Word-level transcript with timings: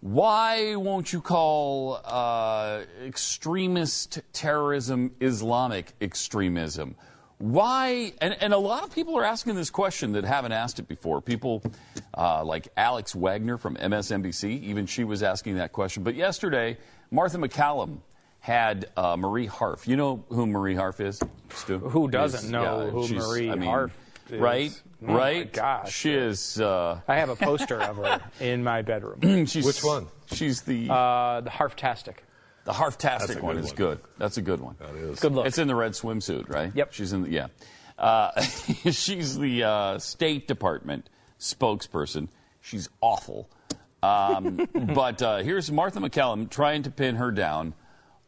Why 0.00 0.76
won't 0.76 1.12
you 1.12 1.20
call 1.20 2.00
uh, 2.04 2.80
extremist 3.04 4.20
terrorism 4.32 5.12
Islamic 5.20 5.92
extremism? 6.00 6.96
Why? 7.36 8.14
And, 8.20 8.34
and, 8.40 8.54
a 8.54 8.58
lot 8.58 8.82
of 8.82 8.94
people 8.94 9.16
are 9.18 9.24
asking 9.24 9.54
this 9.56 9.70
question 9.70 10.12
that 10.12 10.24
haven't 10.24 10.52
asked 10.52 10.78
it 10.78 10.88
before. 10.88 11.20
People 11.20 11.62
uh, 12.16 12.44
like 12.44 12.68
Alex 12.76 13.14
Wagner 13.14 13.58
from 13.58 13.76
MSNBC, 13.76 14.62
even 14.62 14.86
she 14.86 15.04
was 15.04 15.22
asking 15.22 15.56
that 15.56 15.72
question. 15.72 16.02
But 16.02 16.14
yesterday, 16.14 16.78
Martha 17.10 17.38
MacCallum 17.38 17.98
had 18.40 18.90
uh, 18.96 19.16
Marie 19.16 19.46
Harf. 19.46 19.86
You 19.86 19.96
know 19.96 20.24
who 20.28 20.46
Marie 20.46 20.74
Harf 20.74 21.00
is, 21.00 21.20
Stu? 21.50 21.78
Who 21.78 22.08
doesn't 22.08 22.44
is, 22.44 22.50
know 22.50 22.84
yeah, 22.84 22.90
who 22.90 23.14
Marie 23.14 23.50
I 23.50 23.54
mean, 23.54 23.68
Harf? 23.68 23.96
Right? 24.38 24.82
Oh 25.06 25.14
right? 25.14 25.52
gosh. 25.52 25.92
She 25.92 26.12
is. 26.12 26.60
Uh, 26.60 27.00
I 27.08 27.16
have 27.16 27.30
a 27.30 27.36
poster 27.36 27.80
of 27.80 27.96
her 27.96 28.20
in 28.40 28.62
my 28.62 28.82
bedroom. 28.82 29.20
Which 29.46 29.82
one? 29.82 30.06
She's 30.32 30.62
the. 30.62 30.92
Uh, 30.92 31.40
the 31.40 31.50
Harftastic. 31.50 32.16
The 32.64 32.72
Harftastic 32.72 33.40
one 33.40 33.56
is 33.56 33.66
one. 33.66 33.74
good. 33.74 34.00
That's 34.18 34.36
a 34.36 34.42
good 34.42 34.60
one. 34.60 34.76
That 34.78 34.94
is. 34.94 35.18
Good 35.20 35.32
look. 35.32 35.46
It's 35.46 35.58
in 35.58 35.68
the 35.68 35.74
red 35.74 35.92
swimsuit, 35.92 36.48
right? 36.50 36.70
Yep. 36.74 36.92
She's 36.92 37.12
in 37.12 37.22
the, 37.22 37.30
yeah. 37.30 37.46
Uh, 37.98 38.40
she's 38.90 39.38
the 39.38 39.64
uh, 39.64 39.98
State 39.98 40.46
Department 40.46 41.08
spokesperson. 41.38 42.28
She's 42.60 42.88
awful. 43.00 43.48
Um, 44.02 44.68
but 44.94 45.22
uh, 45.22 45.38
here's 45.38 45.70
Martha 45.70 46.00
MacCallum 46.00 46.50
trying 46.50 46.82
to 46.84 46.90
pin 46.90 47.16
her 47.16 47.30
down 47.30 47.74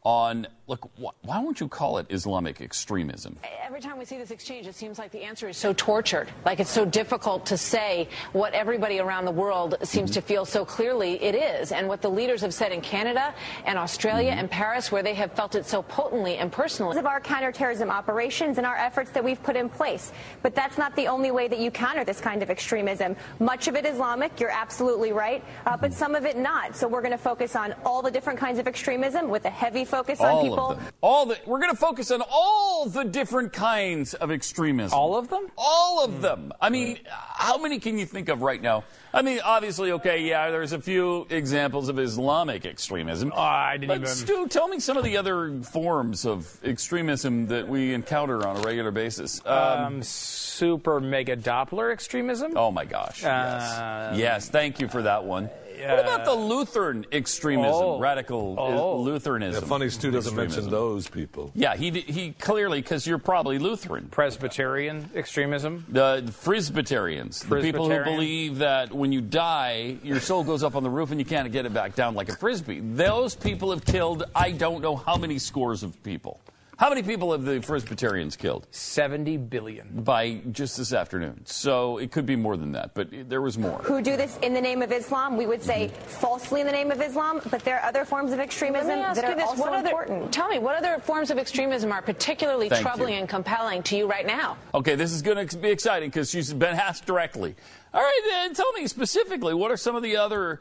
on 0.05 0.47
look 0.73 0.91
why 1.21 1.39
won't 1.39 1.61
you 1.61 1.69
call 1.69 1.99
it 1.99 2.07
islamic 2.09 2.63
extremism 2.63 3.37
every 3.63 3.81
time 3.81 3.99
we 3.99 4.07
see 4.07 4.17
this 4.17 4.31
exchange 4.31 4.67
it 4.67 4.75
seems 4.75 4.99
like 4.99 5.11
the 5.11 5.23
answer 5.23 5.47
is 5.47 5.57
so 5.57 5.75
tortured 5.75 6.31
like 6.47 6.61
it's 6.61 6.71
so 6.71 6.87
difficult 6.87 7.45
to 7.45 7.59
say 7.59 8.09
what 8.33 8.55
everybody 8.55 8.99
around 8.99 9.27
the 9.27 9.31
world 9.31 9.77
seems 9.83 10.11
mm-hmm. 10.11 10.15
to 10.15 10.23
feel 10.23 10.47
so 10.47 10.65
clearly 10.65 11.23
it 11.23 11.35
is 11.35 11.73
and 11.73 11.87
what 11.87 12.01
the 12.01 12.09
leaders 12.09 12.41
have 12.41 12.55
said 12.55 12.73
in 12.73 12.81
canada 12.81 13.35
and 13.67 13.79
australia 13.79 14.31
mm-hmm. 14.31 14.41
and 14.41 14.51
paris 14.51 14.91
where 14.91 15.03
they 15.03 15.13
have 15.13 15.31
felt 15.33 15.55
it 15.55 15.67
so 15.67 15.83
potently 15.83 16.39
and 16.39 16.51
personally 16.51 16.97
of 16.97 17.05
our 17.05 17.21
counterterrorism 17.21 17.91
operations 17.91 18.57
and 18.57 18.67
our 18.67 18.77
efforts 18.77 19.11
that 19.11 19.23
we've 19.23 19.43
put 19.43 19.57
in 19.57 19.69
place 19.69 20.11
but 20.41 20.55
that's 20.55 20.79
not 20.79 20.97
the 20.97 21.07
only 21.07 21.31
way 21.31 21.49
that 21.49 21.59
you 21.59 21.71
counter 21.71 22.03
this 22.03 22.21
kind 22.21 22.43
of 22.43 22.49
extremism 22.49 23.15
much 23.41 23.69
of 23.69 23.77
it 23.77 23.85
islamic 23.85 24.41
you're 24.41 24.51
absolutely 24.51 25.13
right 25.13 25.45
uh, 25.67 25.77
but 25.77 25.91
mm-hmm. 25.91 25.99
some 25.99 26.15
of 26.15 26.25
it 26.25 26.39
not 26.39 26.75
so 26.75 26.89
we're 26.89 27.03
going 27.03 27.13
to 27.13 27.19
focus 27.19 27.55
on 27.55 27.75
all 27.85 28.01
the 28.01 28.11
different 28.11 28.39
kinds 28.39 28.59
of 28.59 28.67
extremism 28.67 29.29
with 29.29 29.45
a 29.45 29.51
heavy 29.51 29.85
focus 29.85 30.19
all 30.21 30.39
on 30.39 30.45
people. 30.45 30.62
Them. 30.71 30.81
All 31.01 31.27
the 31.27 31.39
we're 31.47 31.61
going 31.61 31.71
to 31.71 31.77
focus 31.77 32.11
on 32.11 32.23
all 32.31 32.87
the 32.87 33.05
different 33.05 33.53
kinds 33.53 34.15
of 34.15 34.31
extremism. 34.31 34.99
All 34.99 35.17
of 35.17 35.29
them? 35.29 35.49
All 35.57 36.05
of 36.05 36.23
them. 36.23 36.53
I 36.61 36.71
mean, 36.71 36.99
how 37.09 37.59
many 37.59 37.79
can 37.79 37.99
you 37.99 38.07
think 38.07 38.29
of 38.29 38.43
right 38.43 38.61
now? 38.61 38.85
I 39.15 39.23
mean, 39.23 39.41
obviously, 39.45 39.93
okay, 39.93 40.23
yeah, 40.23 40.51
there's 40.51 40.73
a 40.73 40.81
few 40.81 41.27
examples 41.29 41.89
of 41.89 41.99
Islamic 41.99 42.65
extremism. 42.65 43.33
Oh, 43.35 43.41
I 43.41 43.77
didn't 43.77 43.89
but 43.89 43.97
even. 43.97 44.09
Stu, 44.09 44.49
tell 44.49 44.69
me 44.69 44.81
some 44.81 44.97
of 44.97 45.05
the 45.05 45.19
other 45.19 45.61
forms 45.61 46.25
of 46.25 46.59
extremism 46.65 47.49
that 47.49 47.69
we 47.69 47.93
encounter 47.93 48.47
on 48.47 48.57
a 48.57 48.61
regular 48.61 48.91
basis. 48.91 49.43
Um, 49.45 49.85
um, 49.85 50.03
super 50.03 51.01
mega 51.01 51.37
Doppler 51.37 51.93
extremism. 51.93 52.57
Oh 52.57 52.71
my 52.71 52.85
gosh! 52.85 53.23
Uh, 53.23 54.13
yes, 54.13 54.19
yes. 54.19 54.49
Thank 54.49 54.81
you 54.81 54.89
for 54.89 55.03
that 55.03 55.25
one 55.25 55.51
what 55.91 56.01
about 56.01 56.25
the 56.25 56.35
Lutheran 56.35 57.07
extremism, 57.13 57.75
oh, 57.75 57.99
radical 57.99 58.57
uh, 58.59 58.63
oh. 58.63 59.01
Lutheranism? 59.01 59.63
Yeah, 59.63 59.69
funny 59.69 59.89
Stu 59.89 60.11
doesn't 60.11 60.35
mention 60.35 60.71
those 60.71 61.09
people. 61.09 61.51
Yeah, 61.55 61.77
he 61.77 61.91
he 61.91 62.33
clearly 62.33 62.81
because 62.81 63.07
you're 63.07 63.19
probably 63.19 63.59
Lutheran. 63.59 64.09
Presbyterian 64.11 65.11
extremism. 65.15 65.85
The, 65.89 66.23
the 66.25 66.33
Frisbyterians, 66.33 67.41
the 67.41 67.61
people 67.61 67.91
who 67.91 68.05
believe 68.05 68.59
that 68.59 68.93
when 68.93 69.13
you 69.13 69.21
die, 69.21 69.97
your 70.03 70.21
soul 70.21 70.45
goes 70.45 70.63
up 70.63 70.77
on 70.77 70.83
the 70.83 70.91
roof 70.91 71.11
and 71.11 71.21
you 71.21 71.27
can't 71.27 71.51
get 71.53 71.67
it 71.67 71.75
back 71.75 71.95
down 71.95 72.15
like 72.15 72.29
a 72.29 72.37
frisbee. 72.37 72.81
Those 72.81 73.35
people 73.35 73.71
have 73.71 73.85
killed 73.85 74.25
I 74.35 74.53
don't 74.53 74.83
know 74.83 74.97
how 74.97 75.17
many 75.17 75.39
scores 75.39 75.83
of 75.83 76.03
people. 76.03 76.41
How 76.83 76.89
many 76.89 77.05
people 77.05 77.31
have 77.31 77.45
the 77.45 77.61
Presbyterians 77.61 78.35
killed? 78.35 78.67
70 78.73 79.37
billion. 79.37 80.03
By 80.03 80.41
just 80.51 80.77
this 80.77 80.93
afternoon. 80.93 81.47
So 81.47 81.99
it 81.99 82.11
could 82.11 82.27
be 82.27 82.35
more 82.35 82.57
than 82.57 82.73
that, 82.73 82.93
but 82.93 83.07
there 83.29 83.41
was 83.41 83.57
more. 83.57 83.79
Who 83.85 84.03
do 84.03 84.17
this 84.17 84.37
in 84.39 84.53
the 84.53 84.61
name 84.61 84.83
of 84.83 84.91
Islam? 84.91 85.37
We 85.37 85.47
would 85.47 85.63
say 85.63 85.93
mm-hmm. 85.95 86.03
falsely 86.09 86.61
in 86.61 86.67
the 86.67 86.73
name 86.73 86.91
of 86.91 87.01
Islam, 87.01 87.41
but 87.53 87.63
there 87.63 87.79
are 87.79 87.85
other 87.85 88.05
forms 88.05 88.33
of 88.33 88.41
extremism 88.41 88.99
that 88.99 89.25
are 89.25 89.37
this. 89.37 89.45
also 89.45 89.61
what 89.63 89.75
important. 89.75 90.23
Other, 90.23 90.33
tell 90.33 90.49
me, 90.49 90.59
what 90.59 90.75
other 90.75 90.99
forms 90.99 91.31
of 91.31 91.39
extremism 91.39 91.93
are 91.93 92.03
particularly 92.03 92.69
Thank 92.69 92.83
troubling 92.83 93.15
you. 93.15 93.21
and 93.21 93.29
compelling 93.29 93.85
to 93.85 93.97
you 93.97 94.11
right 94.11 94.27
now? 94.27 94.57
Okay, 94.75 94.97
this 94.97 95.13
is 95.13 95.23
going 95.23 95.47
to 95.47 95.57
be 95.59 95.71
exciting 95.71 96.11
because 96.11 96.31
she's 96.31 96.53
been 96.53 96.75
asked 96.75 97.07
directly. 97.07 97.55
All 97.95 98.03
right, 98.03 98.21
then 98.29 98.55
tell 98.55 98.73
me 98.73 98.89
specifically, 98.89 99.55
what 99.55 99.71
are 99.71 99.77
some 99.77 99.95
of 99.95 100.03
the 100.03 100.17
other 100.17 100.59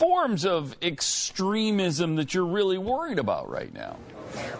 forms 0.00 0.46
of 0.46 0.74
extremism 0.80 2.16
that 2.16 2.32
you're 2.32 2.46
really 2.46 2.78
worried 2.78 3.18
about 3.18 3.50
right 3.50 3.72
now? 3.74 3.96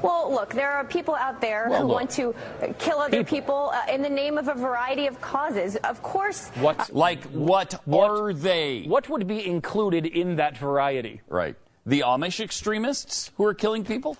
Well, 0.03 0.31
look, 0.31 0.53
there 0.53 0.71
are 0.71 0.85
people 0.85 1.15
out 1.15 1.41
there 1.41 1.69
well, 1.71 1.81
who 1.81 1.87
look. 1.89 1.97
want 1.97 2.11
to 2.11 2.35
kill 2.79 2.99
other 2.99 3.25
people, 3.25 3.71
people 3.71 3.73
uh, 3.73 3.91
in 3.91 4.03
the 4.03 4.11
name 4.11 4.37
of 4.37 4.49
a 4.49 4.55
variety 4.55 5.07
of 5.07 5.19
causes. 5.23 5.77
Of 5.77 6.03
course. 6.03 6.49
What? 6.57 6.79
Uh, 6.79 6.85
like 6.91 7.25
what, 7.25 7.81
what 7.87 8.11
are 8.11 8.35
they? 8.35 8.85
What 8.87 9.09
would 9.09 9.27
be 9.27 9.47
included 9.47 10.05
in 10.05 10.37
that 10.37 10.59
variety? 10.59 11.23
Right. 11.29 11.57
The 11.87 12.01
Amish 12.01 12.41
extremists 12.41 13.31
who 13.37 13.45
are 13.47 13.55
killing 13.55 13.85
people? 13.85 14.19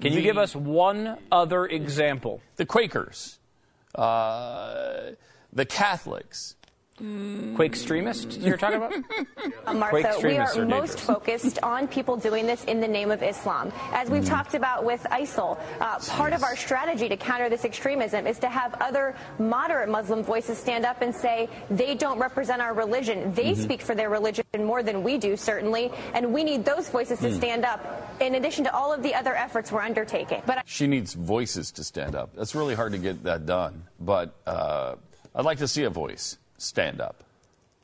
Can 0.00 0.12
the, 0.12 0.16
you 0.16 0.22
give 0.22 0.38
us 0.38 0.56
one 0.56 1.18
other 1.30 1.66
example? 1.66 2.40
The 2.56 2.64
Quakers, 2.64 3.38
uh, 3.94 5.10
the 5.52 5.66
Catholics, 5.66 6.56
Quake 6.98 7.72
extremists 7.72 8.36
you're 8.36 8.56
talking 8.56 8.76
about? 8.76 8.92
Uh, 9.64 9.74
Martha, 9.74 10.18
we 10.22 10.36
are, 10.36 10.66
most 10.66 10.98
focused 10.98 11.60
on 11.62 11.86
people 11.86 12.16
doing 12.16 12.46
this 12.46 12.64
in 12.64 12.80
the 12.80 12.88
name 12.88 13.12
of 13.12 13.22
Islam. 13.22 13.72
As 13.92 14.10
we've 14.10 14.24
mm. 14.24 14.28
talked 14.28 14.54
about 14.54 14.84
with 14.84 15.02
ISIL, 15.04 15.58
uh, 15.80 15.98
part 16.08 16.32
of 16.32 16.42
our 16.42 16.56
strategy 16.56 17.08
to 17.08 17.16
counter 17.16 17.48
this 17.48 17.64
extremism 17.64 18.26
is 18.26 18.40
to 18.40 18.48
have 18.48 18.74
other 18.80 19.14
moderate 19.38 19.88
Muslim 19.88 20.24
voices 20.24 20.58
stand 20.58 20.84
up 20.84 21.00
and 21.00 21.14
say 21.14 21.48
they 21.70 21.94
don't 21.94 22.18
represent 22.18 22.60
our 22.60 22.74
religion. 22.74 23.32
They 23.34 23.52
mm-hmm. 23.52 23.62
speak 23.62 23.82
for 23.82 23.94
their 23.94 24.10
religion 24.10 24.44
more 24.58 24.82
than 24.82 25.04
we 25.04 25.16
do, 25.16 25.36
certainly, 25.36 25.92
and 26.12 26.32
we 26.32 26.42
need 26.42 26.64
those 26.64 26.88
voices 26.88 27.20
to 27.20 27.28
mm. 27.28 27.36
stand 27.36 27.64
up 27.64 28.16
in 28.20 28.34
addition 28.34 28.64
to 28.64 28.74
all 28.74 28.92
of 28.92 29.02
the 29.02 29.14
other 29.14 29.34
efforts 29.36 29.70
we're 29.70 29.82
undertaking. 29.82 30.42
But 30.44 30.64
she 30.66 30.88
needs 30.88 31.14
voices 31.14 31.70
to 31.72 31.84
stand 31.84 32.16
up. 32.16 32.34
That's 32.34 32.56
really 32.56 32.74
hard 32.74 32.92
to 32.92 32.98
get 32.98 33.22
that 33.22 33.46
done, 33.46 33.84
but 34.00 34.34
uh, 34.44 34.96
I'd 35.34 35.44
like 35.44 35.58
to 35.58 35.68
see 35.68 35.84
a 35.84 35.90
voice 35.90 36.36
stand 36.62 37.00
up. 37.00 37.24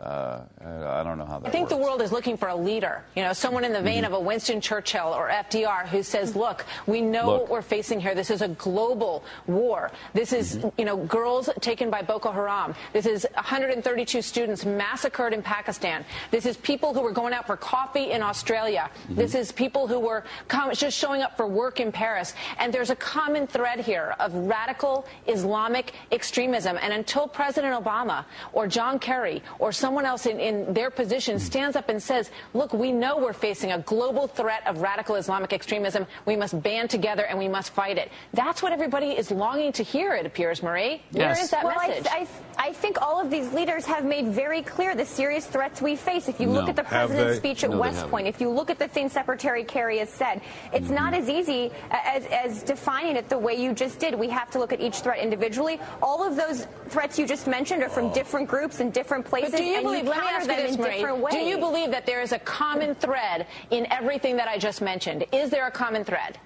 Uh, 0.00 0.42
I 0.64 1.02
don't 1.02 1.18
know 1.18 1.24
how 1.24 1.40
that 1.40 1.48
I 1.48 1.50
think 1.50 1.64
works. 1.64 1.72
the 1.72 1.82
world 1.82 2.02
is 2.02 2.12
looking 2.12 2.36
for 2.36 2.48
a 2.48 2.54
leader, 2.54 3.02
you 3.16 3.22
know, 3.24 3.32
someone 3.32 3.64
in 3.64 3.72
the 3.72 3.82
vein 3.82 4.04
mm-hmm. 4.04 4.14
of 4.14 4.20
a 4.20 4.24
Winston 4.24 4.60
Churchill 4.60 5.08
or 5.08 5.28
FDR 5.28 5.88
who 5.88 6.04
says, 6.04 6.36
look, 6.36 6.64
we 6.86 7.00
know 7.00 7.26
look. 7.26 7.40
what 7.40 7.50
we're 7.50 7.62
facing 7.62 7.98
here. 7.98 8.14
This 8.14 8.30
is 8.30 8.40
a 8.40 8.46
global 8.48 9.24
war. 9.48 9.90
This 10.14 10.32
is, 10.32 10.58
mm-hmm. 10.58 10.68
you 10.78 10.84
know, 10.84 10.96
girls 10.96 11.50
taken 11.60 11.90
by 11.90 12.02
Boko 12.02 12.30
Haram. 12.30 12.76
This 12.92 13.06
is 13.06 13.26
132 13.34 14.22
students 14.22 14.64
massacred 14.64 15.32
in 15.32 15.42
Pakistan. 15.42 16.04
This 16.30 16.46
is 16.46 16.56
people 16.58 16.94
who 16.94 17.00
were 17.00 17.12
going 17.12 17.32
out 17.32 17.48
for 17.48 17.56
coffee 17.56 18.12
in 18.12 18.22
Australia. 18.22 18.90
Mm-hmm. 19.02 19.16
This 19.16 19.34
is 19.34 19.50
people 19.50 19.88
who 19.88 19.98
were 19.98 20.22
com- 20.46 20.72
just 20.74 20.96
showing 20.96 21.22
up 21.22 21.36
for 21.36 21.48
work 21.48 21.80
in 21.80 21.90
Paris. 21.90 22.34
And 22.58 22.72
there's 22.72 22.90
a 22.90 22.96
common 22.96 23.48
thread 23.48 23.80
here 23.80 24.14
of 24.20 24.32
radical 24.32 25.06
Islamic 25.26 25.92
extremism. 26.12 26.78
And 26.80 26.92
until 26.92 27.26
President 27.26 27.74
Obama 27.74 28.24
or 28.52 28.68
John 28.68 29.00
Kerry 29.00 29.42
or 29.58 29.72
some 29.72 29.87
someone 29.88 30.04
else 30.04 30.26
in, 30.26 30.38
in 30.38 30.74
their 30.74 30.90
position 30.90 31.38
stands 31.38 31.74
up 31.74 31.88
and 31.88 32.02
says, 32.02 32.30
look, 32.52 32.74
we 32.74 32.92
know 32.92 33.16
we're 33.16 33.32
facing 33.32 33.72
a 33.72 33.78
global 33.78 34.26
threat 34.26 34.60
of 34.66 34.82
radical 34.82 35.14
Islamic 35.14 35.54
extremism. 35.54 36.06
We 36.26 36.36
must 36.36 36.62
band 36.62 36.90
together 36.90 37.24
and 37.24 37.38
we 37.38 37.48
must 37.48 37.72
fight 37.72 37.96
it. 37.96 38.12
That's 38.34 38.62
what 38.62 38.72
everybody 38.72 39.12
is 39.12 39.30
longing 39.30 39.72
to 39.72 39.82
hear, 39.82 40.14
it 40.14 40.26
appears, 40.26 40.62
Marie. 40.62 41.00
Yes. 41.10 41.36
Where 41.36 41.44
is 41.44 41.50
that 41.52 41.64
well, 41.64 41.88
message? 41.88 42.06
I, 42.10 42.28
I, 42.58 42.68
I, 42.68 42.72
think 42.74 43.00
all 43.00 43.18
of 43.18 43.30
these 43.30 43.50
leaders 43.54 43.86
have 43.86 44.04
made 44.04 44.28
very 44.28 44.60
clear 44.60 44.94
the 44.94 45.06
serious 45.06 45.46
threats 45.46 45.80
we 45.80 45.96
face. 45.96 46.28
If 46.28 46.38
you 46.38 46.48
no. 46.48 46.52
look 46.52 46.68
at 46.68 46.76
the 46.76 46.84
president's 46.84 47.38
speech 47.38 47.64
at 47.64 47.70
no, 47.70 47.78
West 47.78 48.06
Point, 48.10 48.26
if 48.26 48.42
you 48.42 48.50
look 48.50 48.68
at 48.68 48.78
the 48.78 48.88
things 48.88 49.12
Secretary 49.12 49.64
Kerry 49.64 50.00
has 50.00 50.10
said, 50.10 50.42
it's 50.74 50.88
mm-hmm. 50.88 50.96
not 50.96 51.14
as 51.14 51.30
easy 51.30 51.70
as, 51.90 52.26
as 52.26 52.62
defining 52.62 53.16
it 53.16 53.30
the 53.30 53.38
way 53.38 53.54
you 53.54 53.72
just 53.72 53.98
did. 53.98 54.14
We 54.14 54.28
have 54.28 54.50
to 54.50 54.58
look 54.58 54.74
at 54.74 54.82
each 54.82 54.96
threat 54.96 55.18
individually. 55.18 55.80
All 56.02 56.22
of 56.22 56.36
those 56.36 56.66
threats 56.88 57.18
you 57.18 57.26
just 57.26 57.46
mentioned 57.46 57.82
are 57.82 57.88
from 57.88 58.06
oh. 58.06 58.14
different 58.14 58.48
groups 58.48 58.80
and 58.80 58.92
different 58.92 59.24
places. 59.24 59.52
But 59.52 59.58
do 59.58 59.64
you 59.64 59.77
believe, 59.82 60.04
let 60.04 60.20
me 60.20 60.28
ask 60.28 60.48
you 60.48 60.56
this, 60.56 60.78
Marie, 60.78 61.30
do 61.30 61.38
you 61.38 61.58
believe 61.58 61.90
that 61.90 62.06
there 62.06 62.20
is 62.20 62.32
a 62.32 62.38
common 62.38 62.94
thread 62.94 63.46
in 63.70 63.86
everything 63.92 64.36
that 64.36 64.48
I 64.48 64.58
just 64.58 64.80
mentioned? 64.80 65.24
Is 65.32 65.50
there 65.50 65.66
a 65.66 65.70
common 65.70 66.04
thread? 66.04 66.38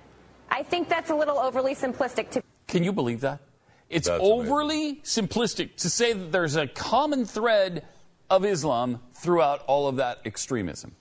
I 0.50 0.62
think 0.62 0.88
that's 0.88 1.10
a 1.10 1.14
little 1.14 1.38
overly 1.38 1.74
simplistic 1.74 2.30
to. 2.32 2.42
Can 2.68 2.84
you 2.84 2.92
believe 2.92 3.20
that? 3.20 3.40
It's 3.88 4.08
that's 4.08 4.22
overly 4.22 5.00
amazing. 5.00 5.28
simplistic 5.28 5.76
to 5.76 5.90
say 5.90 6.12
that 6.12 6.32
there's 6.32 6.56
a 6.56 6.66
common 6.66 7.24
thread 7.24 7.84
of 8.30 8.44
Islam 8.44 9.00
throughout 9.12 9.62
all 9.66 9.86
of 9.88 9.96
that 9.96 10.20
extremism. 10.24 10.96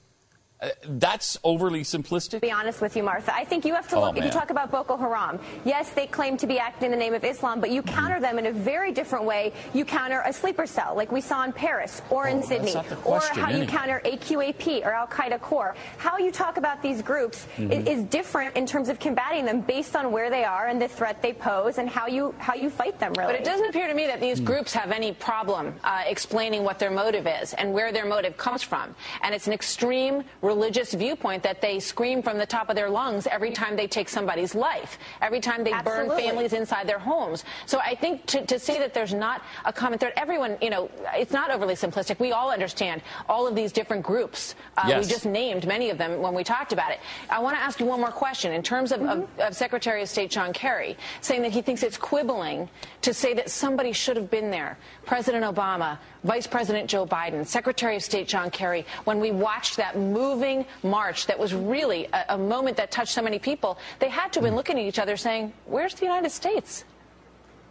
Uh, 0.61 0.69
that's 0.89 1.39
overly 1.43 1.81
simplistic. 1.81 2.29
To 2.29 2.39
Be 2.39 2.51
honest 2.51 2.81
with 2.81 2.95
you, 2.95 3.01
Martha. 3.01 3.33
I 3.33 3.43
think 3.43 3.65
you 3.65 3.73
have 3.73 3.87
to 3.87 3.95
oh, 3.95 4.01
look. 4.01 4.15
Oh, 4.15 4.19
if 4.19 4.25
you 4.25 4.29
talk 4.29 4.51
about 4.51 4.69
Boko 4.69 4.95
Haram, 4.95 5.39
yes, 5.65 5.89
they 5.89 6.05
claim 6.05 6.37
to 6.37 6.45
be 6.45 6.59
acting 6.59 6.85
in 6.85 6.91
the 6.91 6.97
name 6.97 7.15
of 7.15 7.23
Islam, 7.23 7.59
but 7.59 7.71
you 7.71 7.81
counter 7.81 8.19
them 8.19 8.37
in 8.37 8.45
a 8.45 8.51
very 8.51 8.91
different 8.91 9.25
way. 9.25 9.53
You 9.73 9.85
counter 9.85 10.21
a 10.23 10.31
sleeper 10.31 10.67
cell, 10.67 10.95
like 10.95 11.11
we 11.11 11.19
saw 11.19 11.43
in 11.45 11.51
Paris 11.51 12.03
or 12.11 12.27
in 12.27 12.37
oh, 12.37 12.41
Sydney, 12.41 12.75
or 13.05 13.21
how 13.21 13.47
anyway. 13.47 13.61
you 13.61 13.67
counter 13.67 14.01
AQAP 14.05 14.85
or 14.85 14.93
Al 14.93 15.07
Qaeda 15.07 15.41
core. 15.41 15.75
How 15.97 16.19
you 16.19 16.31
talk 16.31 16.57
about 16.57 16.83
these 16.83 17.01
groups 17.01 17.47
mm-hmm. 17.57 17.71
is 17.87 18.03
different 18.03 18.55
in 18.55 18.67
terms 18.67 18.87
of 18.89 18.99
combating 18.99 19.45
them 19.45 19.61
based 19.61 19.95
on 19.95 20.11
where 20.11 20.29
they 20.29 20.43
are 20.43 20.67
and 20.67 20.79
the 20.79 20.87
threat 20.87 21.23
they 21.23 21.33
pose 21.33 21.79
and 21.79 21.89
how 21.89 22.05
you 22.05 22.35
how 22.37 22.53
you 22.53 22.69
fight 22.69 22.99
them. 22.99 23.13
Really, 23.17 23.33
but 23.33 23.41
it 23.41 23.45
doesn't 23.45 23.69
appear 23.69 23.87
to 23.87 23.95
me 23.95 24.05
that 24.05 24.21
these 24.21 24.39
mm. 24.39 24.45
groups 24.45 24.73
have 24.73 24.91
any 24.91 25.11
problem 25.13 25.73
uh, 25.83 26.03
explaining 26.05 26.63
what 26.63 26.77
their 26.77 26.91
motive 26.91 27.25
is 27.25 27.55
and 27.55 27.73
where 27.73 27.91
their 27.91 28.05
motive 28.05 28.37
comes 28.37 28.61
from, 28.61 28.93
and 29.23 29.33
it's 29.33 29.47
an 29.47 29.53
extreme 29.53 30.23
religious 30.53 30.93
viewpoint 30.93 31.41
that 31.43 31.61
they 31.61 31.79
scream 31.79 32.21
from 32.21 32.37
the 32.37 32.45
top 32.45 32.69
of 32.69 32.75
their 32.75 32.89
lungs 32.89 33.27
every 33.27 33.51
time 33.51 33.73
they 33.75 33.87
take 33.87 34.09
somebody's 34.09 34.53
life, 34.53 34.99
every 35.21 35.39
time 35.39 35.63
they 35.63 35.71
Absolutely. 35.71 36.09
burn 36.09 36.19
families 36.25 36.53
inside 36.53 36.85
their 36.87 36.99
homes. 36.99 37.45
So 37.65 37.79
I 37.79 37.95
think 37.95 38.25
to, 38.27 38.45
to 38.45 38.57
say 38.59 38.77
that 38.79 38.93
there's 38.93 39.13
not 39.13 39.37
a 39.65 39.73
common 39.81 39.97
thread, 39.99 40.13
everyone, 40.17 40.57
you 40.61 40.69
know, 40.69 40.89
it's 41.13 41.31
not 41.31 41.51
overly 41.51 41.75
simplistic. 41.75 42.19
We 42.19 42.31
all 42.31 42.51
understand 42.51 43.01
all 43.29 43.47
of 43.47 43.55
these 43.55 43.71
different 43.71 44.03
groups. 44.03 44.55
Uh, 44.77 44.85
yes. 44.87 45.05
We 45.05 45.09
just 45.09 45.25
named 45.25 45.65
many 45.65 45.89
of 45.89 45.97
them 45.97 46.21
when 46.21 46.33
we 46.33 46.43
talked 46.43 46.73
about 46.73 46.91
it. 46.91 46.99
I 47.29 47.39
want 47.39 47.55
to 47.55 47.61
ask 47.61 47.79
you 47.79 47.85
one 47.85 47.99
more 47.99 48.11
question. 48.11 48.51
In 48.51 48.63
terms 48.63 48.91
of, 48.91 48.99
mm-hmm. 48.99 49.23
of, 49.23 49.47
of 49.47 49.55
Secretary 49.55 50.01
of 50.01 50.09
State 50.09 50.31
John 50.31 50.51
Kerry 50.53 50.97
saying 51.21 51.41
that 51.43 51.51
he 51.51 51.61
thinks 51.61 51.83
it's 51.83 51.97
quibbling 51.97 52.69
to 53.01 53.13
say 53.13 53.33
that 53.33 53.49
somebody 53.49 53.93
should 53.93 54.17
have 54.17 54.29
been 54.29 54.51
there, 54.51 54.77
President 55.05 55.43
Obama, 55.43 55.97
Vice 56.23 56.47
President 56.47 56.89
Joe 56.89 57.05
Biden, 57.05 57.45
Secretary 57.45 57.95
of 57.95 58.03
State 58.03 58.27
John 58.27 58.49
Kerry, 58.51 58.85
when 59.05 59.19
we 59.19 59.31
watched 59.31 59.77
that 59.77 59.97
moving 60.41 60.65
march 60.83 61.27
that 61.27 61.37
was 61.37 61.53
really 61.53 62.07
a, 62.13 62.25
a 62.29 62.37
moment 62.37 62.77
that 62.77 62.91
touched 62.91 63.13
so 63.13 63.21
many 63.21 63.39
people, 63.39 63.77
they 63.99 64.09
had 64.09 64.33
to 64.33 64.39
have 64.39 64.43
been 64.43 64.55
looking 64.55 64.77
at 64.77 64.85
each 64.85 64.99
other 64.99 65.15
saying, 65.17 65.53
Where's 65.65 65.93
the 65.93 66.05
United 66.05 66.31
States? 66.31 66.83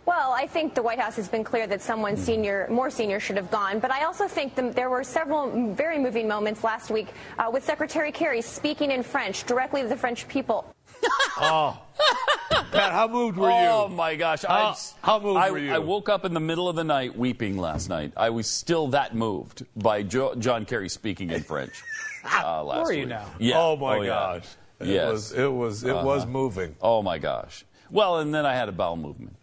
Well, 0.06 0.32
I 0.32 0.46
think 0.46 0.75
the 0.75 0.82
White 0.82 0.99
House 0.99 1.17
has 1.17 1.28
been 1.28 1.44
clear 1.44 1.67
that 1.67 1.82
someone 1.82 2.17
senior, 2.17 2.67
more 2.70 2.90
senior, 2.90 3.20
should 3.20 3.37
have 3.37 3.50
gone. 3.50 3.78
But 3.81 3.93
I 3.93 4.05
also 4.05 4.26
think 4.26 4.55
the, 4.55 4.70
there 4.70 4.90
were 4.90 5.05
several 5.05 5.72
very 5.75 5.99
moving 5.99 6.26
moments 6.26 6.64
last 6.64 6.90
week 6.90 7.08
uh, 7.38 7.50
with 7.52 7.64
Secretary 7.64 8.11
Kerry 8.11 8.40
speaking 8.40 8.90
in 8.90 9.02
French 9.02 9.44
directly 9.44 9.82
to 9.82 9.88
the 9.88 9.96
French 9.96 10.26
people. 10.26 10.75
oh. 11.38 11.78
Pat, 12.50 12.93
how 12.93 13.08
moved 13.08 13.38
were 13.38 13.49
you? 13.49 13.55
Oh 13.55 13.88
my 13.88 14.17
gosh! 14.17 14.43
How, 14.43 14.76
how 15.02 15.20
moved 15.20 15.38
I, 15.38 15.50
were 15.50 15.58
you? 15.58 15.73
I 15.73 15.79
woke 15.79 16.08
up 16.08 16.25
in 16.25 16.35
the 16.35 16.41
middle 16.41 16.69
of 16.69 16.76
the 16.76 16.85
night 16.85 17.17
weeping 17.17 17.56
last 17.56 17.88
night. 17.88 18.12
I 18.17 18.31
was 18.31 18.47
still 18.47 18.88
that 18.88 19.14
moved 19.14 19.64
by 19.76 20.02
jo- 20.02 20.35
John 20.35 20.64
Kerry 20.64 20.88
speaking 20.88 21.31
in 21.31 21.43
French 21.43 21.82
uh, 22.25 22.62
last 22.64 22.87
Were 22.87 22.93
you 22.93 23.00
week. 23.00 23.08
now? 23.08 23.26
Yeah. 23.38 23.58
Oh 23.58 23.76
my 23.76 23.99
oh, 23.99 24.05
gosh! 24.05 24.47
Yeah. 24.81 24.87
It 24.87 24.93
yes. 24.93 25.12
was. 25.12 25.32
It 25.32 25.52
was. 25.52 25.85
It 25.85 25.91
uh-huh. 25.91 26.05
was 26.05 26.26
moving. 26.26 26.75
Oh 26.81 27.02
my 27.02 27.19
gosh! 27.19 27.64
Well, 27.91 28.19
and 28.19 28.35
then 28.35 28.44
I 28.47 28.55
had 28.55 28.69
a 28.69 28.73
bowel 28.73 28.96
movement. 28.96 29.37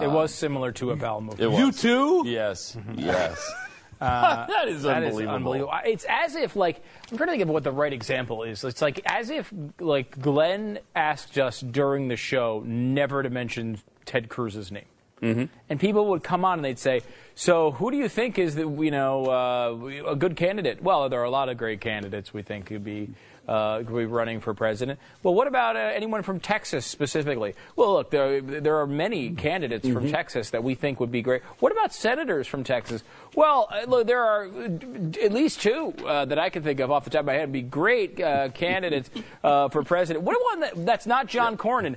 It 0.00 0.10
was 0.10 0.32
similar 0.32 0.72
to 0.72 0.92
a 0.92 0.96
bowel 0.96 1.20
movement. 1.20 1.58
You 1.58 1.70
too? 1.70 2.22
Yes. 2.24 2.76
Mm-hmm. 2.76 3.00
Yes. 3.00 3.52
Uh, 4.02 4.46
that 4.48 4.68
is 4.68 4.82
that 4.82 5.02
unbelievable. 5.02 5.20
Is 5.20 5.36
unbelievable. 5.36 5.74
It's 5.84 6.06
as 6.08 6.34
if 6.34 6.56
like 6.56 6.82
I'm 7.10 7.16
trying 7.16 7.28
to 7.28 7.32
think 7.32 7.42
of 7.42 7.48
what 7.48 7.64
the 7.64 7.72
right 7.72 7.92
example 7.92 8.42
is. 8.42 8.64
It's 8.64 8.82
like 8.82 9.00
as 9.06 9.30
if 9.30 9.52
like 9.80 10.20
Glenn 10.20 10.78
asked 10.94 11.38
us 11.38 11.60
during 11.60 12.08
the 12.08 12.16
show 12.16 12.62
never 12.66 13.22
to 13.22 13.30
mention 13.30 13.78
Ted 14.04 14.28
Cruz's 14.28 14.72
name. 14.72 14.84
Mm-hmm. 15.22 15.44
And 15.68 15.78
people 15.78 16.08
would 16.08 16.24
come 16.24 16.44
on 16.44 16.58
and 16.58 16.64
they'd 16.64 16.80
say, 16.80 17.02
"So, 17.36 17.70
who 17.70 17.92
do 17.92 17.96
you 17.96 18.08
think 18.08 18.38
is 18.38 18.56
the 18.56 18.68
you 18.68 18.90
know 18.90 19.26
uh, 19.26 20.10
a 20.10 20.16
good 20.16 20.34
candidate?" 20.36 20.82
Well, 20.82 21.08
there 21.08 21.20
are 21.20 21.24
a 21.24 21.30
lot 21.30 21.48
of 21.48 21.56
great 21.56 21.80
candidates 21.80 22.34
we 22.34 22.42
think 22.42 22.66
could 22.66 22.82
be 22.82 23.10
uh, 23.48 23.78
could 23.78 23.96
be 23.96 24.06
running 24.06 24.40
for 24.40 24.54
president. 24.54 24.98
Well, 25.22 25.34
what 25.34 25.46
about 25.46 25.76
uh, 25.76 25.80
anyone 25.80 26.22
from 26.22 26.40
Texas 26.40 26.86
specifically? 26.86 27.54
Well, 27.76 27.94
look, 27.94 28.10
there, 28.10 28.40
there 28.40 28.78
are 28.78 28.86
many 28.86 29.30
candidates 29.30 29.84
mm-hmm. 29.84 29.94
from 29.94 30.10
Texas 30.10 30.50
that 30.50 30.62
we 30.62 30.74
think 30.74 31.00
would 31.00 31.10
be 31.10 31.22
great. 31.22 31.42
What 31.58 31.72
about 31.72 31.92
senators 31.92 32.46
from 32.46 32.64
Texas? 32.64 33.02
Well, 33.34 33.68
uh, 33.70 33.88
look, 33.88 34.06
there 34.06 34.22
are 34.22 34.44
at 34.44 35.32
least 35.32 35.60
two 35.60 35.94
uh, 36.06 36.24
that 36.26 36.38
I 36.38 36.50
can 36.50 36.62
think 36.62 36.80
of 36.80 36.90
off 36.90 37.04
the 37.04 37.10
top 37.10 37.20
of 37.20 37.26
my 37.26 37.34
head 37.34 37.48
would 37.48 37.52
be 37.52 37.62
great 37.62 38.20
uh, 38.20 38.48
candidates 38.54 39.10
uh, 39.42 39.68
for 39.68 39.82
president. 39.82 40.24
What 40.24 40.36
one 40.40 40.60
that, 40.60 40.86
that's 40.86 41.06
not 41.06 41.26
John 41.26 41.56
Cornyn? 41.56 41.96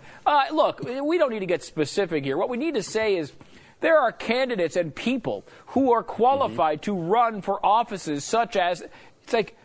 look, 0.52 0.82
we 0.82 1.18
don't 1.18 1.32
need 1.32 1.40
to 1.40 1.46
get 1.46 1.64
specific 1.64 2.24
here. 2.24 2.38
What 2.38 2.50
we 2.50 2.58
need 2.58 2.76
to 2.76 2.84
say 2.84 3.18
is 3.18 3.32
there 3.82 4.00
are 4.00 4.12
candidates 4.12 4.76
and 4.76 4.96
people 4.96 5.46
who 5.68 5.92
are 5.92 6.02
qualified 6.02 6.82
mm-hmm. 6.82 6.98
to 6.98 7.02
run 7.02 7.42
for 7.42 7.64
offices 7.64 8.24
such 8.24 8.56
as 8.56 8.82
it's 9.24 9.34
like 9.34 9.56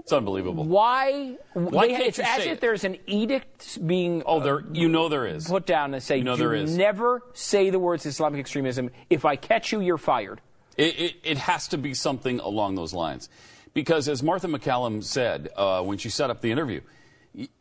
it's 0.00 0.12
unbelievable. 0.12 0.64
Why? 0.64 1.36
Why 1.52 1.86
they, 1.86 1.92
can't 1.92 2.06
it's 2.06 2.18
you 2.18 2.24
as 2.24 2.44
if 2.46 2.52
it? 2.54 2.60
there's 2.60 2.84
an 2.84 2.98
edict 3.06 3.86
being. 3.86 4.22
Oh, 4.26 4.40
there. 4.40 4.64
You 4.72 4.88
know 4.88 5.08
there 5.08 5.26
is. 5.26 5.46
Put 5.46 5.66
down 5.66 5.94
and 5.94 6.02
say, 6.02 6.18
you 6.18 6.24
know 6.24 6.36
there 6.36 6.54
is. 6.54 6.76
never 6.76 7.22
say 7.32 7.70
the 7.70 7.78
words 7.78 8.06
Islamic 8.06 8.40
extremism. 8.40 8.90
If 9.08 9.24
I 9.24 9.36
catch 9.36 9.72
you, 9.72 9.80
you're 9.80 9.98
fired. 9.98 10.40
It, 10.76 10.98
it, 10.98 11.14
it 11.22 11.38
has 11.38 11.68
to 11.68 11.78
be 11.78 11.94
something 11.94 12.40
along 12.40 12.74
those 12.74 12.94
lines, 12.94 13.28
because 13.74 14.08
as 14.08 14.22
Martha 14.22 14.48
MacCallum 14.48 15.04
said 15.04 15.50
uh, 15.56 15.82
when 15.82 15.98
she 15.98 16.08
set 16.08 16.30
up 16.30 16.40
the 16.40 16.50
interview, 16.50 16.80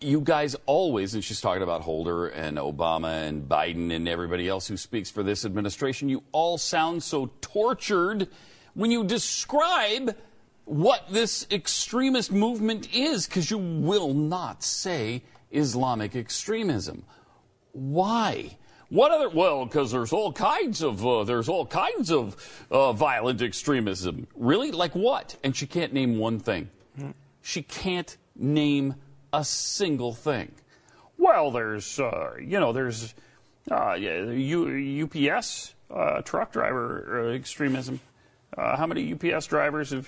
you 0.01 0.21
guys 0.21 0.55
always, 0.65 1.13
and 1.13 1.23
she's 1.23 1.41
talking 1.41 1.61
about 1.61 1.81
Holder 1.81 2.27
and 2.27 2.57
Obama 2.57 3.27
and 3.27 3.47
Biden 3.47 3.93
and 3.93 4.07
everybody 4.07 4.47
else 4.47 4.67
who 4.67 4.77
speaks 4.77 5.11
for 5.11 5.21
this 5.21 5.45
administration, 5.45 6.09
you 6.09 6.23
all 6.31 6.57
sound 6.57 7.03
so 7.03 7.29
tortured 7.41 8.27
when 8.73 8.89
you 8.89 9.03
describe 9.03 10.15
what 10.69 11.03
this 11.09 11.47
extremist 11.49 12.31
movement 12.31 12.93
is 12.93 13.25
because 13.25 13.49
you 13.49 13.57
will 13.57 14.13
not 14.13 14.63
say 14.63 15.23
Islamic 15.49 16.15
extremism. 16.15 17.03
Why? 17.71 18.57
What 18.89 19.11
other? 19.11 19.29
Well, 19.29 19.65
because 19.65 19.91
there's 19.91 20.13
all 20.13 20.31
kinds 20.31 20.83
of 20.83 21.05
uh, 21.05 21.23
there's 21.23 21.49
all 21.49 21.65
kinds 21.65 22.11
of 22.11 22.35
uh, 22.69 22.93
violent 22.93 23.41
extremism. 23.41 24.27
Really, 24.35 24.71
like 24.71 24.95
what? 24.95 25.35
And 25.43 25.55
she 25.55 25.65
can't 25.65 25.91
name 25.91 26.19
one 26.19 26.39
thing. 26.39 26.69
She 27.41 27.63
can't 27.63 28.15
name 28.35 28.93
a 29.33 29.43
single 29.43 30.13
thing. 30.13 30.51
Well, 31.17 31.49
there's 31.49 31.99
uh, 31.99 32.35
you 32.39 32.59
know 32.59 32.73
there's 32.73 33.15
uh, 33.71 33.93
U- 33.93 35.09
UPS 35.11 35.73
uh, 35.89 36.21
truck 36.21 36.51
driver 36.51 37.25
uh, 37.27 37.33
extremism. 37.33 37.99
how 38.55 38.85
many 38.85 39.13
UPS 39.13 39.47
drivers 39.47 39.89
have 39.91 40.07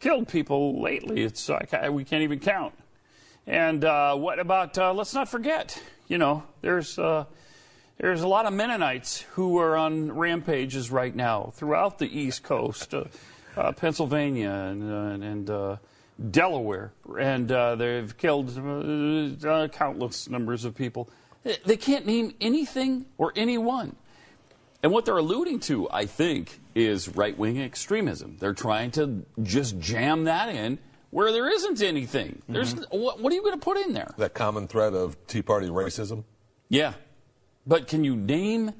killed 0.00 0.28
people 0.28 0.80
lately. 0.80 1.22
It's 1.22 1.48
like 1.48 1.72
we 1.90 2.04
can't 2.04 2.22
even 2.22 2.38
count. 2.38 2.74
And 3.46 3.84
uh, 3.84 4.16
what 4.16 4.38
about? 4.38 4.76
Uh, 4.76 4.92
let's 4.92 5.14
not 5.14 5.28
forget. 5.28 5.80
You 6.08 6.18
know, 6.18 6.42
there's 6.62 6.98
uh, 6.98 7.26
there's 7.98 8.22
a 8.22 8.28
lot 8.28 8.46
of 8.46 8.52
Mennonites 8.52 9.22
who 9.32 9.58
are 9.58 9.76
on 9.76 10.12
rampages 10.12 10.90
right 10.90 11.14
now 11.14 11.52
throughout 11.54 11.98
the 11.98 12.06
East 12.06 12.42
Coast, 12.42 12.92
uh, 12.92 13.04
uh, 13.56 13.72
Pennsylvania 13.72 14.50
and, 14.50 14.92
uh, 14.92 15.26
and 15.26 15.78
Delaware, 16.30 16.92
and 17.18 17.48
they've 17.48 18.16
killed 18.16 18.52
countless 19.72 20.28
numbers 20.28 20.64
of 20.64 20.74
people. 20.74 21.08
They 21.64 21.76
can't 21.76 22.04
name 22.04 22.34
anything 22.40 23.06
or 23.16 23.32
anyone. 23.36 23.96
And 24.86 24.92
what 24.92 25.04
they're 25.04 25.18
alluding 25.18 25.58
to, 25.62 25.90
I 25.90 26.06
think, 26.06 26.60
is 26.76 27.08
right 27.08 27.36
wing 27.36 27.60
extremism. 27.60 28.36
They're 28.38 28.54
trying 28.54 28.92
to 28.92 29.26
just 29.42 29.80
jam 29.80 30.22
that 30.26 30.48
in 30.48 30.78
where 31.10 31.32
there 31.32 31.48
isn't 31.48 31.82
anything. 31.82 32.40
There's 32.48 32.72
mm-hmm. 32.72 32.96
what, 32.96 33.20
what, 33.20 33.32
are 33.32 33.34
you 33.34 33.42
going 33.42 33.58
to 33.58 33.64
put 33.64 33.78
in 33.78 33.94
there? 33.94 34.14
That 34.16 34.34
common 34.34 34.68
thread 34.68 34.94
of 34.94 35.16
Tea 35.26 35.42
Party 35.42 35.66
racism? 35.66 36.22
Yeah. 36.68 36.92
But 37.66 37.88
can 37.88 38.04
you 38.04 38.14
name 38.14 38.74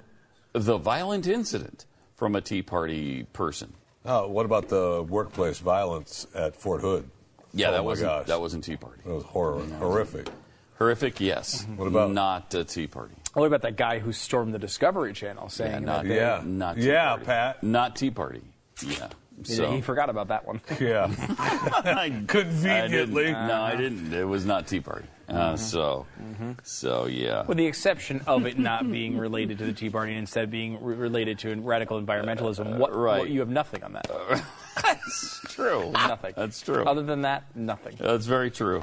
the 0.53 0.79
violent 0.79 1.27
incident 1.27 1.87
from 2.15 2.37
a 2.37 2.41
Tea 2.41 2.63
Party 2.63 3.25
person? 3.33 3.73
Oh, 4.05 4.29
what 4.29 4.47
about 4.47 4.69
the 4.69 5.03
workplace 5.03 5.59
violence 5.59 6.29
at 6.37 6.55
Fort 6.55 6.83
Hood? 6.83 7.11
Yeah, 7.53 7.71
oh 7.71 7.73
that 7.73 7.85
wasn't 7.85 8.27
that 8.29 8.41
wasn't 8.41 8.63
Tea 8.63 8.77
Party. 8.77 9.03
It 9.05 9.11
was 9.11 9.25
horror, 9.25 9.61
horrific. 9.81 10.29
Horrific, 10.79 11.21
yes. 11.21 11.63
Mm-hmm. 11.63 11.77
What 11.77 11.89
about 11.89 12.13
not 12.13 12.55
a 12.55 12.65
Tea 12.65 12.87
Party? 12.87 13.15
What 13.35 13.47
about 13.47 13.63
that 13.63 13.77
guy 13.77 13.99
who 13.99 14.13
stormed 14.13 14.55
the 14.55 14.59
Discovery 14.59 15.13
Channel 15.13 15.49
saying 15.49 15.73
yeah, 15.73 15.79
not, 15.81 16.05
that 16.05 16.15
yeah, 16.15 16.43
not 16.45 16.77
Tea 16.77 16.81
Party. 16.81 16.87
yeah, 16.87 17.09
Party. 17.09 17.25
Pat, 17.25 17.63
not 17.63 17.97
Tea 17.97 18.11
Party. 18.11 18.43
Yeah. 18.87 19.09
So. 19.43 19.71
he 19.71 19.83
forgot 19.83 20.09
about 20.09 20.29
that 20.29 20.47
one. 20.47 20.61
Yeah. 20.81 21.13
I, 21.19 22.25
Conveniently. 22.27 23.35
I 23.35 23.49
no, 23.49 23.63
I 23.63 23.77
didn't. 23.77 24.13
It 24.13 24.25
was 24.25 24.45
not 24.45 24.67
Tea 24.67 24.81
Party. 24.81 25.07
Uh, 25.29 25.33
mm-hmm. 25.33 25.57
So, 25.57 26.07
mm-hmm. 26.23 26.53
so 26.63 27.07
yeah. 27.07 27.45
With 27.47 27.59
the 27.59 27.67
exception 27.67 28.23
of 28.27 28.47
it 28.47 28.59
not 28.59 28.91
being 28.91 29.19
related 29.19 29.59
to 29.59 29.65
the 29.65 29.73
Tea 29.73 29.91
Party 29.91 30.13
and 30.13 30.21
instead 30.21 30.51
being 30.51 30.83
re- 30.83 30.95
related 30.95 31.39
to 31.41 31.55
radical 31.61 32.01
environmentalism, 32.01 32.79
what, 32.79 32.95
right. 32.95 33.21
What, 33.21 33.31
you 33.31 33.41
have 33.41 33.49
nothing 33.49 33.83
on 33.83 33.95
that. 33.95 34.07
That's 34.83 35.41
true. 35.49 35.91
nothing. 35.91 36.35
That's 36.37 36.61
true. 36.61 36.85
Other 36.85 37.03
than 37.03 37.23
that, 37.23 37.45
nothing. 37.57 37.97
That's 37.99 38.27
very 38.27 38.51
true. 38.51 38.75